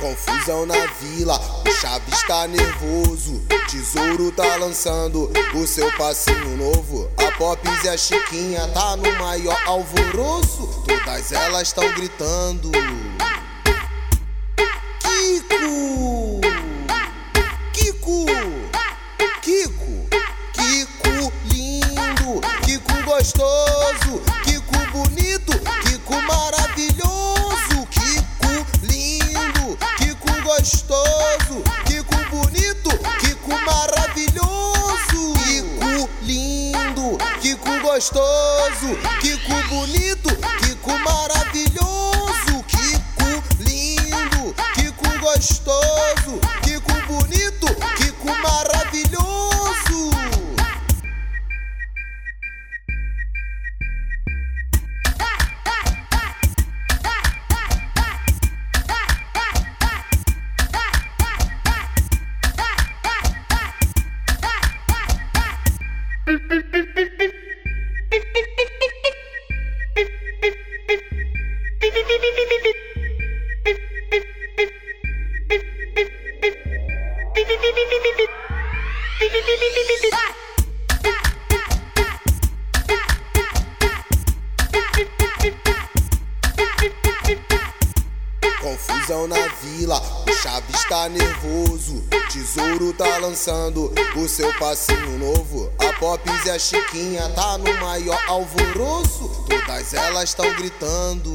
[0.00, 3.46] Confusão na vila, o Chaves tá nervoso.
[3.70, 7.10] Tesouro tá lançando o seu passinho novo.
[7.38, 10.66] Pops e a Chiquinha tá no maior alvoroço.
[10.84, 12.72] Todas elas tão gritando.
[14.98, 16.40] Kiko!
[17.72, 18.26] Kiko!
[19.40, 20.08] Kiko!
[20.52, 22.40] Kiko lindo!
[22.64, 23.67] Kiko gostoso!
[37.48, 38.90] Kiko gostoso!
[39.22, 40.30] Kiko bonito!
[40.60, 42.56] Kiko maravilhoso!
[42.68, 43.28] Kiko
[43.64, 44.52] lindo!
[44.76, 46.34] Kiko gostoso!
[46.60, 47.68] Kiko bonito!
[47.96, 50.12] Kiko maravilhoso!
[88.60, 92.04] Confusão na vila, o Chaves tá nervoso.
[92.30, 95.72] Tesouro tá lançando o seu passinho novo.
[95.78, 99.46] A Pops e a Chiquinha tá no maior alvoroço.
[99.48, 101.32] Todas elas tão gritando.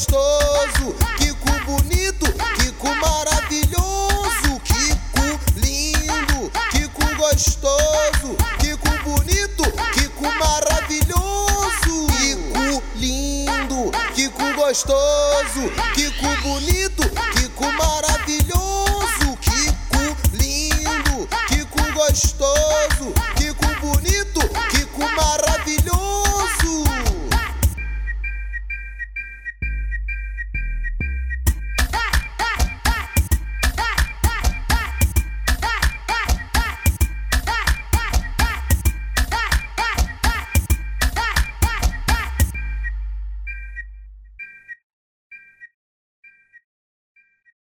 [0.00, 0.94] Gostoso!
[1.18, 2.26] Kiko bonito!
[2.56, 4.60] Kiko maravilhoso!
[4.64, 6.50] Kiko lindo!
[6.72, 8.36] Kiko gostoso!
[8.58, 9.64] Kiko bonito!
[9.94, 12.06] Kiko maravilhoso!
[12.16, 13.92] Kiko lindo!
[14.14, 15.68] Kiko gostoso!
[15.94, 17.04] Kiko bonito!